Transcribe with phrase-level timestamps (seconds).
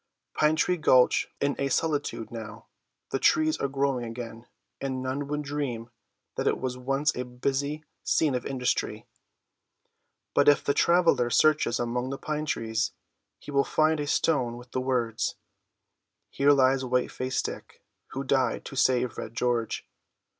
[0.33, 2.65] Pine tree Gulch is a solitude now,
[3.11, 4.47] the trees are growing again,
[4.81, 5.91] and none would dream
[6.35, 9.05] that it was once a busy scene of industry;
[10.33, 12.93] but if the traveller searches among the pine trees
[13.37, 15.35] he will find a stone with the words:
[16.31, 19.85] "Here lies White faced Dick, who died to save Red George.